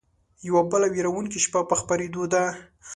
يوه 0.47 0.61
بله 0.71 0.87
وېرونکې 0.93 1.39
شپه 1.45 1.61
په 1.69 1.75
خپرېدو 1.81 2.23
ده 2.33 2.43